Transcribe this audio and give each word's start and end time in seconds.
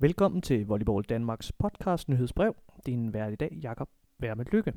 Velkommen 0.00 0.42
til 0.42 0.66
Volleyball 0.66 1.04
Danmarks 1.04 1.52
podcast 1.52 2.08
nyhedsbrev. 2.08 2.56
Din 2.86 3.14
vært 3.14 3.32
i 3.32 3.36
dag, 3.36 3.58
Jakob 3.62 3.88
Værme 4.18 4.44
Lykke. 4.52 4.72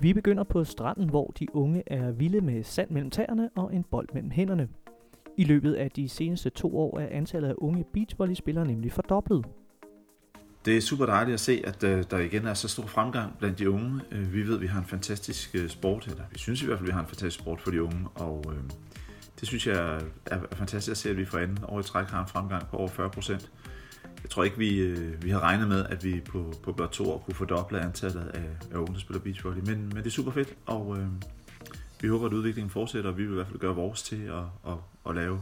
Vi 0.00 0.12
begynder 0.12 0.44
på 0.44 0.64
stranden, 0.64 1.08
hvor 1.08 1.30
de 1.38 1.54
unge 1.54 1.82
er 1.86 2.10
vilde 2.10 2.40
med 2.40 2.62
sand 2.62 2.90
mellem 2.90 3.10
tæerne 3.10 3.50
og 3.56 3.74
en 3.74 3.84
bold 3.90 4.08
mellem 4.14 4.30
hænderne. 4.30 4.68
I 5.36 5.44
løbet 5.44 5.74
af 5.74 5.90
de 5.90 6.08
seneste 6.08 6.50
to 6.50 6.78
år 6.78 6.98
er 6.98 7.08
antallet 7.10 7.48
af 7.48 7.54
unge 7.58 7.84
beachvolleyspillere 7.92 8.66
nemlig 8.66 8.92
fordoblet. 8.92 9.44
Det 10.64 10.76
er 10.76 10.80
super 10.80 11.06
dejligt 11.06 11.34
at 11.34 11.40
se, 11.40 11.62
at 11.64 11.84
øh, 11.84 12.04
der 12.10 12.18
igen 12.18 12.46
er 12.46 12.54
så 12.54 12.68
stor 12.68 12.86
fremgang 12.86 13.38
blandt 13.38 13.58
de 13.58 13.70
unge. 13.70 14.00
Øh, 14.10 14.34
vi 14.34 14.42
ved, 14.42 14.54
at 14.54 14.60
vi 14.60 14.66
har 14.66 14.78
en 14.78 14.86
fantastisk 14.86 15.54
øh, 15.54 15.68
sport, 15.68 16.06
eller 16.06 16.22
vi 16.32 16.38
synes 16.38 16.62
i 16.62 16.66
hvert 16.66 16.78
fald, 16.78 16.88
at 16.88 16.92
vi 16.92 16.94
har 16.94 17.00
en 17.00 17.08
fantastisk 17.08 17.40
sport 17.40 17.60
for 17.60 17.70
de 17.70 17.82
unge, 17.82 18.08
og 18.14 18.44
det 19.40 19.48
synes 19.48 19.66
jeg 19.66 20.02
er 20.26 20.40
fantastisk 20.52 20.90
at 20.90 20.96
se, 20.96 21.10
at 21.10 21.16
vi 21.16 21.24
for 21.24 21.38
anden 21.38 21.58
år 21.62 21.80
i 21.80 21.82
træk 21.82 22.06
har 22.06 22.22
en 22.22 22.28
fremgang 22.28 22.68
på 22.68 22.76
over 22.76 22.88
40 22.88 23.10
procent. 23.10 23.50
Jeg 24.22 24.30
tror 24.30 24.44
ikke, 24.44 24.58
vi, 24.58 24.78
øh, 24.78 25.22
vi 25.22 25.30
har 25.30 25.40
regnet 25.40 25.68
med, 25.68 25.86
at 25.86 26.04
vi 26.04 26.20
på, 26.20 26.52
på 26.62 26.72
blot 26.72 26.90
to 26.90 27.10
år 27.10 27.18
kunne 27.18 27.34
fordoble 27.34 27.80
antallet 27.80 28.26
af, 28.34 28.44
af 28.72 28.76
unge, 28.76 28.92
der 28.92 29.00
spiller 29.00 29.20
beachvolley, 29.20 29.60
men, 29.60 29.78
men 29.78 29.96
det 29.96 30.06
er 30.06 30.10
super 30.10 30.30
fedt, 30.30 30.56
og 30.66 30.98
øh, 30.98 31.06
vi 32.00 32.08
håber, 32.08 32.26
at 32.26 32.32
udviklingen 32.32 32.70
fortsætter, 32.70 33.10
og 33.10 33.18
vi 33.18 33.22
vil 33.22 33.32
i 33.32 33.34
hvert 33.34 33.46
fald 33.46 33.58
gøre 33.58 33.74
vores 33.74 34.02
til 34.02 34.22
at, 34.24 34.72
at, 34.72 34.78
at 35.08 35.14
lave 35.14 35.40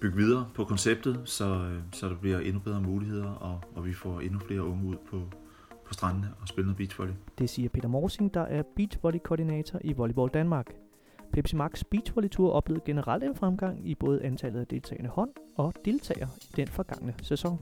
bygge 0.00 0.16
videre 0.16 0.48
på 0.54 0.64
konceptet, 0.64 1.20
så, 1.24 1.44
øh, 1.44 1.78
så 1.92 2.08
der 2.08 2.16
bliver 2.16 2.38
endnu 2.38 2.60
bedre 2.60 2.80
muligheder, 2.80 3.30
og, 3.30 3.60
og 3.74 3.86
vi 3.86 3.92
får 3.92 4.20
endnu 4.20 4.38
flere 4.38 4.64
unge 4.64 4.84
ud 4.86 4.96
på, 5.10 5.22
på 5.86 5.94
strandene 5.94 6.28
og 6.40 6.48
spille 6.48 6.66
noget 6.66 6.76
beachvolley. 6.76 7.14
Det 7.38 7.50
siger 7.50 7.68
Peter 7.68 7.88
Morsing, 7.88 8.34
der 8.34 8.42
er 8.42 8.62
beachvolley-koordinator 8.76 9.80
i 9.84 9.92
Volleyball 9.92 10.30
Danmark. 10.34 10.83
Pepsi 11.34 11.56
Max 11.56 11.84
Beachvolley 11.84 12.28
Tour 12.28 12.52
oplevede 12.52 12.84
generelt 12.84 13.24
en 13.24 13.34
fremgang 13.34 13.88
i 13.88 13.94
både 13.94 14.22
antallet 14.22 14.60
af 14.60 14.66
deltagende 14.66 15.10
hold 15.10 15.30
og 15.56 15.74
deltagere 15.84 16.28
i 16.42 16.52
den 16.56 16.68
forgangne 16.68 17.14
sæson. 17.22 17.58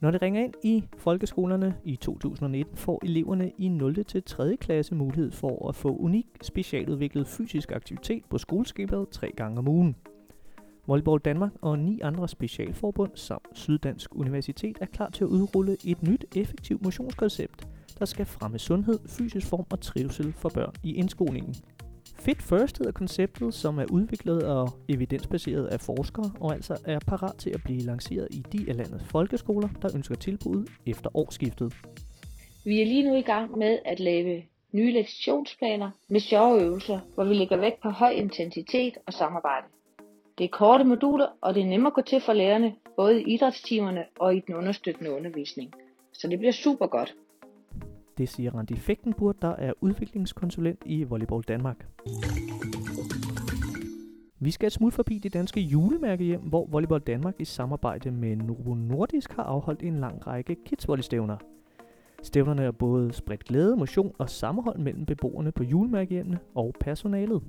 Når 0.00 0.10
det 0.10 0.22
ringer 0.22 0.40
ind 0.40 0.54
i 0.62 0.84
folkeskolerne 0.98 1.74
i 1.84 1.96
2019, 1.96 2.76
får 2.76 3.00
eleverne 3.04 3.52
i 3.58 3.68
0. 3.68 4.04
til 4.04 4.22
3. 4.22 4.56
klasse 4.56 4.94
mulighed 4.94 5.30
for 5.30 5.68
at 5.68 5.74
få 5.74 5.96
unik 5.96 6.26
specialudviklet 6.42 7.28
fysisk 7.28 7.72
aktivitet 7.72 8.24
på 8.30 8.38
skoleskibet 8.38 9.08
tre 9.08 9.32
gange 9.36 9.58
om 9.58 9.68
ugen. 9.68 9.96
Volleyball 10.86 11.20
Danmark 11.20 11.52
og 11.60 11.78
ni 11.78 12.00
andre 12.00 12.28
specialforbund 12.28 13.10
samt 13.14 13.48
Syddansk 13.52 14.14
Universitet 14.14 14.78
er 14.80 14.86
klar 14.86 15.10
til 15.10 15.24
at 15.24 15.28
udrulle 15.28 15.76
et 15.84 16.02
nyt 16.02 16.24
effektivt 16.36 16.82
motionskoncept, 16.82 17.68
der 18.02 18.06
skal 18.06 18.26
fremme 18.26 18.58
sundhed, 18.58 18.98
fysisk 19.08 19.46
form 19.46 19.66
og 19.70 19.80
trivsel 19.80 20.32
for 20.32 20.48
børn 20.48 20.74
i 20.84 20.94
indskolingen. 20.94 21.54
Fit 22.20 22.42
First 22.42 22.78
hedder 22.78 22.92
konceptet, 22.92 23.54
som 23.54 23.78
er 23.78 23.84
udviklet 23.92 24.42
og 24.42 24.68
evidensbaseret 24.88 25.66
af 25.66 25.80
forskere, 25.80 26.30
og 26.40 26.54
altså 26.54 26.74
er 26.86 26.98
parat 27.06 27.36
til 27.36 27.50
at 27.50 27.60
blive 27.64 27.80
lanceret 27.80 28.28
i 28.30 28.42
de 28.52 28.64
af 28.68 28.76
landets 28.76 29.04
folkeskoler, 29.04 29.68
der 29.82 29.96
ønsker 29.96 30.14
tilbud 30.14 30.66
efter 30.86 31.16
årsskiftet. 31.16 31.74
Vi 32.64 32.80
er 32.80 32.86
lige 32.86 33.08
nu 33.08 33.14
i 33.16 33.22
gang 33.22 33.58
med 33.58 33.78
at 33.84 34.00
lave 34.00 34.42
nye 34.72 34.92
lektionsplaner 34.92 35.90
med 36.08 36.20
sjove 36.20 36.62
øvelser, 36.62 37.00
hvor 37.14 37.24
vi 37.24 37.34
lægger 37.34 37.56
vægt 37.56 37.82
på 37.82 37.90
høj 37.90 38.10
intensitet 38.10 38.94
og 39.06 39.12
samarbejde. 39.12 39.66
Det 40.38 40.44
er 40.44 40.48
korte 40.48 40.84
moduler, 40.84 41.26
og 41.40 41.54
det 41.54 41.62
er 41.62 41.66
nemmere 41.66 41.90
at 41.90 41.94
gå 41.94 42.02
til 42.02 42.20
for 42.20 42.32
lærerne, 42.32 42.74
både 42.96 43.22
i 43.22 43.34
idrætstimerne 43.34 44.04
og 44.18 44.36
i 44.36 44.40
den 44.46 44.54
understøttende 44.54 45.12
undervisning. 45.12 45.72
Så 46.12 46.28
det 46.28 46.38
bliver 46.38 46.52
super 46.52 46.86
godt. 46.86 47.14
Det 48.22 48.28
siger 48.28 48.54
Randi 48.54 48.76
Fægtenburg, 48.76 49.34
der 49.42 49.48
er 49.48 49.72
udviklingskonsulent 49.80 50.82
i 50.86 51.04
Volleyball 51.04 51.42
Danmark. 51.42 51.86
Vi 54.38 54.50
skal 54.50 54.66
et 54.66 54.72
smut 54.72 54.94
forbi 54.94 55.18
det 55.18 55.32
danske 55.32 55.60
julemærkehjem, 55.60 56.40
hvor 56.40 56.66
Volleyball 56.70 57.00
Danmark 57.00 57.34
i 57.38 57.44
samarbejde 57.44 58.10
med 58.10 58.36
Novo 58.36 58.74
Nordisk 58.74 59.32
har 59.32 59.42
afholdt 59.42 59.82
en 59.82 60.00
lang 60.00 60.26
række 60.26 60.56
kidsvolleystævner. 60.66 61.36
Stævnerne 62.22 62.62
er 62.62 62.70
både 62.70 63.12
spredt 63.12 63.44
glæde, 63.44 63.76
motion 63.76 64.14
og 64.18 64.30
sammenhold 64.30 64.78
mellem 64.78 65.06
beboerne 65.06 65.52
på 65.52 65.62
julemærkehjemmene 65.62 66.38
og 66.54 66.74
personalet. 66.80 67.42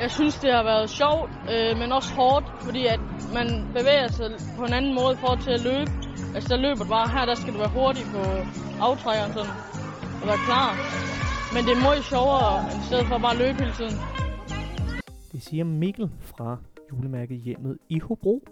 Jeg 0.00 0.10
synes, 0.10 0.38
det 0.38 0.52
har 0.52 0.62
været 0.62 0.90
sjovt, 0.90 1.30
øh, 1.52 1.78
men 1.78 1.92
også 1.92 2.14
hårdt, 2.14 2.46
fordi 2.60 2.86
at 2.86 3.00
man 3.34 3.46
bevæger 3.78 4.08
sig 4.08 4.30
på 4.58 4.64
en 4.64 4.72
anden 4.72 4.94
måde 4.94 5.16
for 5.16 5.34
til 5.44 5.50
at 5.50 5.64
løbe. 5.64 5.90
Altså 6.34 6.48
der 6.48 6.60
løber 6.66 6.84
bare 6.96 7.08
her, 7.08 7.24
der 7.26 7.34
skal 7.34 7.52
du 7.54 7.58
være 7.58 7.72
hurtig 7.78 8.04
på 8.14 8.22
aftrækkeren 8.88 9.32
sådan 9.32 9.79
og 10.20 10.26
være 10.30 10.42
klar. 10.48 10.70
Men 11.54 11.60
det 11.66 11.72
er 11.76 11.82
meget 11.88 12.04
sjovere, 12.04 12.54
i 12.78 12.82
stedet 12.88 13.06
for 13.06 13.18
bare 13.18 13.34
at 13.36 13.38
løbe 13.38 13.58
hele 13.62 13.74
tiden. 13.80 13.96
Det 15.32 15.42
siger 15.42 15.64
Mikkel 15.64 16.10
fra 16.20 16.56
julemærket 16.92 17.38
hjemmet 17.38 17.78
i 17.88 17.98
Hobro. 17.98 18.44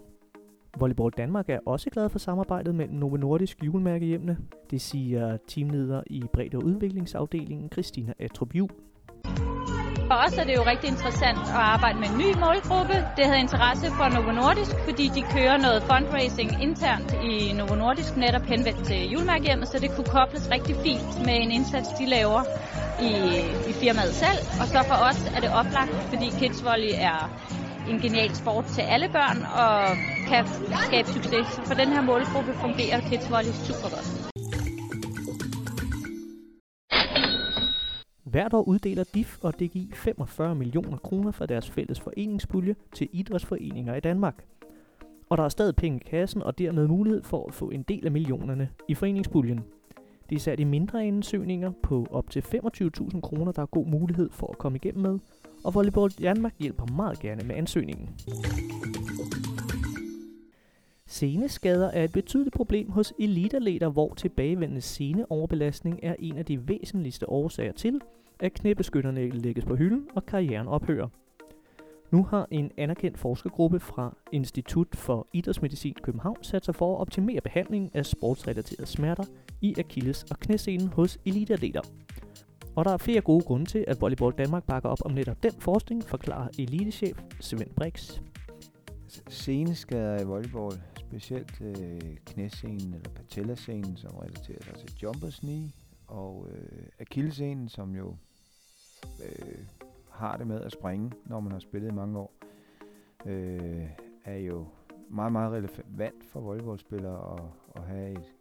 Volleyball 0.79 1.11
Danmark 1.17 1.49
er 1.49 1.59
også 1.65 1.89
glad 1.89 2.09
for 2.09 2.19
samarbejdet 2.19 2.75
mellem 2.75 2.95
Novo 2.95 3.17
Nordisk 3.17 3.63
julemærkehjemmene. 3.63 4.37
Det 4.71 4.81
siger 4.81 5.37
teamleder 5.47 6.01
i 6.07 6.23
bredde- 6.33 6.57
og 6.57 6.63
udviklingsafdelingen 6.63 7.69
Christina 7.71 8.13
Atrup 8.19 8.55
Juhl. 8.55 8.71
For 10.09 10.17
os 10.25 10.37
er 10.41 10.45
det 10.49 10.55
jo 10.59 10.63
rigtig 10.71 10.89
interessant 10.95 11.37
at 11.59 11.63
arbejde 11.75 11.99
med 11.99 12.09
en 12.09 12.17
ny 12.23 12.29
målgruppe. 12.43 12.95
Det 13.17 13.25
havde 13.25 13.39
interesse 13.47 13.87
for 13.97 14.07
Novo 14.15 14.31
Nordisk, 14.41 14.75
fordi 14.87 15.05
de 15.17 15.21
kører 15.35 15.57
noget 15.57 15.83
fundraising 15.91 16.49
internt 16.67 17.11
i 17.31 17.53
Novo 17.59 17.75
Nordisk, 17.75 18.15
netop 18.15 18.45
henvendt 18.53 18.81
til 18.89 18.99
julemærkehjemmet, 19.13 19.67
så 19.67 19.79
det 19.79 19.89
kunne 19.95 20.09
kobles 20.17 20.45
rigtig 20.55 20.75
fint 20.85 21.11
med 21.25 21.35
en 21.43 21.51
indsats, 21.51 21.89
de 21.99 22.05
laver 22.05 22.43
i, 23.09 23.11
i 23.69 23.73
firmaet 23.81 24.15
selv. 24.15 24.39
Og 24.61 24.67
så 24.73 24.79
for 24.89 24.97
os 25.09 25.19
er 25.35 25.39
det 25.45 25.51
oplagt, 25.61 25.95
fordi 26.11 26.27
Kids 26.39 26.59
Volley 26.65 26.93
er 27.09 27.19
en 27.91 27.99
genial 27.99 28.35
sport 28.35 28.65
til 28.65 28.81
alle 28.93 29.07
børn 29.17 29.37
og 29.63 29.73
kan 30.29 30.43
skabe 30.87 31.07
succes. 31.15 31.47
Så 31.55 31.61
for 31.67 31.73
den 31.73 31.89
her 31.93 32.01
målgruppe 32.01 32.53
fungerer 32.61 32.99
Kids 33.09 33.31
Volley 33.31 33.53
super 33.67 33.89
godt. 33.95 34.38
Hvert 38.31 38.53
år 38.53 38.61
uddeler 38.61 39.03
DIF 39.03 39.37
og 39.41 39.59
DGI 39.59 39.91
45 39.93 40.55
millioner 40.55 40.97
kroner 40.97 41.31
fra 41.31 41.45
deres 41.45 41.69
fælles 41.69 41.99
foreningspulje 41.99 42.75
til 42.93 43.09
idrætsforeninger 43.11 43.95
i 43.95 43.99
Danmark. 43.99 44.45
Og 45.29 45.37
der 45.37 45.43
er 45.43 45.49
stadig 45.49 45.75
penge 45.75 45.99
i 45.99 46.09
kassen 46.09 46.43
og 46.43 46.57
dermed 46.57 46.87
mulighed 46.87 47.23
for 47.23 47.47
at 47.47 47.53
få 47.53 47.69
en 47.69 47.83
del 47.83 48.05
af 48.05 48.11
millionerne 48.11 48.69
i 48.87 48.95
foreningspuljen. 48.95 49.57
Det 50.29 50.35
er 50.35 50.35
især 50.35 50.55
de 50.55 50.65
mindre 50.65 51.03
ansøgninger 51.05 51.71
på 51.83 52.07
op 52.11 52.29
til 52.29 52.39
25.000 52.39 53.21
kroner, 53.21 53.51
der 53.51 53.61
er 53.61 53.65
god 53.65 53.85
mulighed 53.85 54.29
for 54.31 54.47
at 54.47 54.57
komme 54.57 54.75
igennem 54.75 55.01
med, 55.01 55.19
og 55.63 55.75
Volleyball 55.75 56.11
Danmark 56.11 56.53
hjælper 56.59 56.85
meget 56.95 57.19
gerne 57.19 57.41
med 57.47 57.55
ansøgningen. 57.55 58.09
Seneskader 61.05 61.87
er 61.87 62.03
et 62.03 62.11
betydeligt 62.11 62.55
problem 62.55 62.89
hos 62.91 63.13
eliteatleter, 63.19 63.89
hvor 63.89 64.13
tilbagevendende 64.13 64.81
seneoverbelastning 64.81 65.99
er 66.03 66.15
en 66.19 66.37
af 66.37 66.45
de 66.45 66.67
væsentligste 66.67 67.29
årsager 67.29 67.71
til, 67.71 68.01
at 68.39 68.53
knæbeskytterne 68.53 69.29
lægges 69.29 69.65
på 69.65 69.75
hylden 69.75 70.07
og 70.15 70.25
karrieren 70.25 70.67
ophører. 70.67 71.07
Nu 72.11 72.23
har 72.23 72.47
en 72.51 72.71
anerkendt 72.77 73.17
forskergruppe 73.17 73.79
fra 73.79 74.15
Institut 74.31 74.95
for 74.95 75.27
Idrætsmedicin 75.33 75.95
København 76.03 76.43
sat 76.43 76.65
sig 76.65 76.75
for 76.75 76.95
at 76.95 77.01
optimere 77.01 77.41
behandlingen 77.41 77.91
af 77.93 78.05
sportsrelaterede 78.05 78.85
smerter 78.85 79.23
i 79.61 79.75
Achilles 79.77 80.23
og 80.31 80.39
knæscenen 80.39 80.87
hos 80.87 81.17
eliteatleter. 81.25 81.81
Og 82.75 82.85
der 82.85 82.91
er 82.91 82.97
flere 82.97 83.21
gode 83.21 83.43
grunde 83.43 83.65
til, 83.65 83.85
at 83.87 84.01
Volleyball 84.01 84.33
Danmark 84.37 84.63
bakker 84.63 84.89
op 84.89 84.97
om 85.05 85.11
netop 85.11 85.43
den 85.43 85.51
forskning, 85.51 86.03
forklarer 86.03 86.47
elitechef 86.59 87.21
Svend 87.39 87.69
Brix. 87.75 88.19
Seneskader 89.29 90.21
i 90.21 90.23
volleyball, 90.23 90.81
specielt 90.95 91.61
øh, 91.61 92.17
knæscenen 92.25 92.93
eller 92.93 93.09
patellascenen, 93.09 93.97
som 93.97 94.11
relaterer 94.15 94.61
sig 94.63 94.75
til 94.75 94.97
jumpers 95.03 95.39
knee, 95.39 95.69
og 96.07 96.47
øh, 96.51 96.83
akillescenen, 96.99 97.69
som 97.69 97.95
jo 97.95 98.15
øh, 99.25 99.59
har 100.09 100.37
det 100.37 100.47
med 100.47 100.61
at 100.61 100.71
springe, 100.71 101.11
når 101.25 101.39
man 101.39 101.51
har 101.51 101.59
spillet 101.59 101.91
i 101.91 101.95
mange 101.95 102.19
år, 102.19 102.33
øh, 103.25 103.89
er 104.25 104.37
jo 104.37 104.67
meget, 105.09 105.31
meget 105.31 105.51
relevant 105.51 106.23
for 106.23 106.39
volleyballspillere 106.39 107.33
at, 107.33 107.43
at 107.75 107.87
have 107.87 108.11
et, 108.11 108.33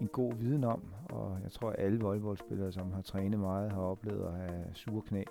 en 0.00 0.08
god 0.08 0.34
viden 0.34 0.64
om, 0.64 0.82
og 1.10 1.38
jeg 1.42 1.52
tror, 1.52 1.70
at 1.70 1.76
alle 1.78 2.00
volleyballspillere, 2.00 2.72
som 2.72 2.92
har 2.92 3.02
trænet 3.02 3.38
meget, 3.38 3.72
har 3.72 3.80
oplevet 3.80 4.26
at 4.26 4.32
have 4.32 4.64
sure 4.74 5.02
knæ. 5.02 5.22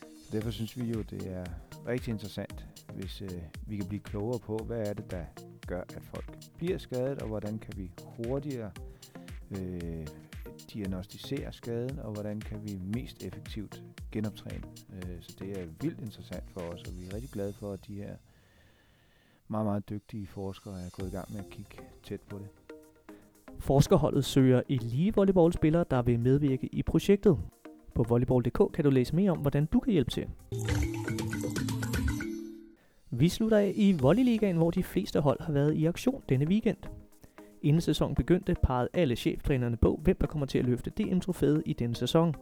Så 0.00 0.36
derfor 0.36 0.50
synes 0.50 0.76
vi 0.76 0.84
jo, 0.84 1.02
det 1.02 1.32
er 1.32 1.44
rigtig 1.86 2.12
interessant, 2.12 2.66
hvis 2.94 3.22
øh, 3.22 3.42
vi 3.66 3.76
kan 3.76 3.88
blive 3.88 4.00
klogere 4.00 4.38
på, 4.38 4.56
hvad 4.56 4.88
er 4.88 4.92
det, 4.92 5.10
der 5.10 5.24
gør, 5.66 5.80
at 5.80 6.02
folk 6.02 6.38
bliver 6.56 6.78
skadet, 6.78 7.22
og 7.22 7.28
hvordan 7.28 7.58
kan 7.58 7.74
vi 7.76 7.90
hurtigere 7.98 8.70
øh, 9.50 10.06
diagnostisere 10.72 11.52
skaden, 11.52 11.98
og 11.98 12.12
hvordan 12.12 12.40
kan 12.40 12.64
vi 12.64 12.78
mest 12.94 13.22
effektivt 13.22 13.82
genoptræne. 14.12 14.64
Øh, 14.94 15.16
så 15.20 15.36
det 15.40 15.60
er 15.60 15.66
vildt 15.80 16.00
interessant 16.00 16.50
for 16.50 16.60
os, 16.60 16.82
og 16.82 16.96
vi 16.96 17.06
er 17.06 17.14
rigtig 17.14 17.30
glade 17.30 17.52
for, 17.52 17.72
at 17.72 17.86
de 17.86 17.94
her 17.94 18.16
meget, 19.48 19.66
meget 19.66 19.88
dygtige 19.88 20.26
forskere 20.26 20.74
er 20.74 20.90
gået 20.90 21.08
i 21.08 21.12
gang 21.12 21.32
med 21.32 21.40
at 21.40 21.50
kigge 21.50 21.78
tæt 22.02 22.20
på 22.20 22.38
det. 22.38 22.48
Forskerholdet 23.58 24.24
søger 24.24 24.62
elite-volleyballspillere, 24.68 25.84
der 25.90 26.02
vil 26.02 26.20
medvirke 26.20 26.68
i 26.72 26.82
projektet. 26.82 27.38
På 27.94 28.02
volleyball.dk 28.02 28.72
kan 28.74 28.84
du 28.84 28.90
læse 28.90 29.16
mere 29.16 29.30
om, 29.30 29.38
hvordan 29.38 29.66
du 29.66 29.80
kan 29.80 29.92
hjælpe 29.92 30.10
til. 30.10 30.26
Vi 33.10 33.28
slutter 33.28 33.58
af 33.58 33.72
i 33.76 33.92
Volleyligaen, 33.92 34.56
hvor 34.56 34.70
de 34.70 34.82
fleste 34.82 35.20
hold 35.20 35.40
har 35.40 35.52
været 35.52 35.74
i 35.74 35.84
aktion 35.84 36.22
denne 36.28 36.46
weekend. 36.46 36.76
Inden 37.62 37.80
sæsonen 37.80 38.14
begyndte, 38.14 38.56
pegede 38.62 38.88
alle 38.92 39.16
cheftrænerne 39.16 39.76
på, 39.76 40.00
hvem 40.02 40.16
der 40.20 40.26
kommer 40.26 40.46
til 40.46 40.58
at 40.58 40.64
løfte 40.64 40.90
DM-trofæet 40.90 41.62
i 41.66 41.72
denne 41.72 41.96
sæson. 41.96 42.34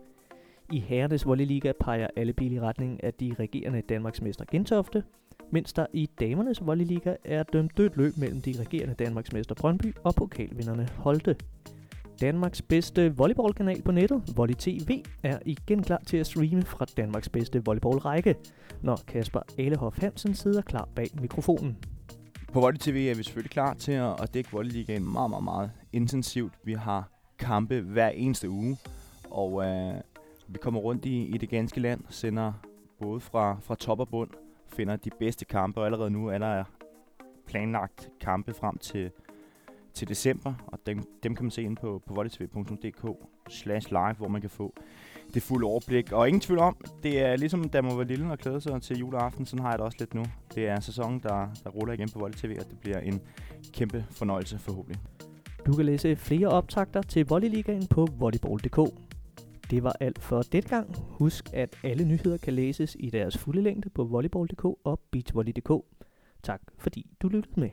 I 0.73 0.81
herrenes 0.81 1.27
volleyliga 1.27 1.73
peger 1.81 2.09
alle 2.17 2.33
bil 2.33 2.53
i 2.53 2.61
retning 2.61 3.05
af 3.05 3.15
de 3.15 3.35
regerende 3.39 3.83
Danmarksmester 3.89 4.45
Gentofte, 4.51 5.05
mens 5.51 5.73
der 5.73 5.87
i 5.93 6.11
damernes 6.21 6.67
volleyliga 6.67 7.15
er 7.25 7.43
dømt 7.43 7.77
dødt 7.77 7.97
løb 7.97 8.13
mellem 8.17 8.41
de 8.41 8.55
regerende 8.61 8.95
Danmarksmester 8.95 9.55
Brøndby 9.55 9.95
og 10.05 10.15
pokalvinderne 10.15 10.89
Holte. 10.97 11.37
Danmarks 12.21 12.63
bedste 12.63 13.17
volleyballkanal 13.17 13.83
på 13.83 13.93
nettet, 13.93 14.23
Volley 14.37 14.55
TV, 14.59 15.03
er 15.23 15.39
igen 15.45 15.83
klar 15.83 16.03
til 16.07 16.17
at 16.17 16.27
streame 16.27 16.63
fra 16.63 16.87
Danmarks 16.97 17.29
bedste 17.29 17.65
volleyballrække, 17.65 18.35
når 18.83 19.01
Kasper 19.07 19.41
Alehoff 19.59 19.99
Hansen 20.01 20.35
sidder 20.35 20.63
klar 20.63 20.89
bag 20.95 21.07
mikrofonen. 21.21 21.77
På 22.53 22.61
Volley 22.61 22.79
TV 22.79 23.09
er 23.11 23.15
vi 23.15 23.23
selvfølgelig 23.23 23.51
klar 23.51 23.75
til 23.75 23.93
at, 23.93 24.23
at 24.23 24.35
dække 24.35 24.51
Volleyligaen 24.53 25.13
meget, 25.13 25.31
meget, 25.31 25.45
meget 25.45 25.71
intensivt. 25.93 26.53
Vi 26.65 26.73
har 26.73 27.09
kampe 27.39 27.81
hver 27.81 28.09
eneste 28.09 28.51
uge, 28.51 28.77
og 29.31 29.65
øh, 29.67 29.95
vi 30.49 30.59
kommer 30.59 30.81
rundt 30.81 31.05
i, 31.05 31.27
i 31.27 31.39
det 31.39 31.49
ganske 31.49 31.81
land, 31.81 32.01
sender 32.11 32.53
både 33.01 33.21
fra, 33.21 33.57
fra 33.61 33.75
top 33.75 34.01
og 34.01 34.09
bund, 34.09 34.31
finder 34.69 34.97
de 34.97 35.11
bedste 35.19 35.45
kampe, 35.45 35.81
og 35.81 35.87
allerede 35.87 36.11
nu 36.11 36.29
er 36.29 36.39
der 36.39 36.65
planlagt 37.47 38.11
kampe 38.21 38.55
frem 38.55 38.79
til, 38.79 39.11
til 39.95 40.09
december, 40.09 40.55
og 40.67 40.79
dem, 40.87 41.03
dem 41.23 41.35
kan 41.35 41.45
man 41.45 41.51
se 41.51 41.63
ind 41.63 41.77
på, 41.77 42.03
på 42.07 42.15
volleytv.dk 42.15 43.07
slash 43.49 43.91
live, 43.91 44.15
hvor 44.15 44.29
man 44.29 44.41
kan 44.41 44.51
få 44.51 44.75
det 45.35 45.43
fulde 45.43 45.67
overblik. 45.67 46.13
Og 46.13 46.29
ingen 46.29 46.41
tvivl 46.41 46.59
om, 46.59 46.77
det 47.03 47.21
er 47.21 47.37
ligesom 47.37 47.69
da 47.69 47.83
man 47.83 47.97
var 47.97 48.05
lille 48.05 48.31
og 48.31 48.39
klædte 48.39 48.61
sig 48.61 48.83
til 48.83 48.99
juleaften, 48.99 49.47
sådan 49.47 49.63
har 49.63 49.71
jeg 49.71 49.79
det 49.79 49.85
også 49.85 49.97
lidt 50.01 50.15
nu. 50.15 50.25
Det 50.55 50.69
er 50.69 50.81
sæsonen, 50.81 51.21
der, 51.21 51.49
der 51.65 51.71
ruller 51.71 51.95
igen 51.95 52.09
på 52.09 52.19
Volley 52.19 52.37
TV, 52.37 52.57
og 52.61 52.71
det 52.71 52.79
bliver 52.81 52.99
en 52.99 53.21
kæmpe 53.73 54.05
fornøjelse 54.11 54.59
forhåbentlig. 54.59 55.01
Du 55.67 55.73
kan 55.73 55.85
læse 55.85 56.17
flere 56.17 56.49
optagter 56.49 57.03
til 57.03 57.27
Volleyligaen 57.27 57.87
på 57.87 58.09
volleyball.dk. 58.19 58.93
Det 59.71 59.83
var 59.83 59.97
alt 60.01 60.23
for 60.23 60.43
dette 60.43 60.69
gang. 60.69 60.97
Husk, 60.97 61.51
at 61.53 61.77
alle 61.83 62.05
nyheder 62.05 62.37
kan 62.37 62.53
læses 62.53 62.97
i 63.01 63.11
deres 63.11 63.39
fulde 63.39 63.63
længde 63.63 63.91
på 63.91 64.05
volleyball.dk 64.05 64.65
og 64.65 65.01
beachvolley.dk. 65.11 65.71
Tak 66.43 66.61
fordi 66.79 67.07
du 67.23 67.29
lyttede 67.29 67.61
med. 67.61 67.71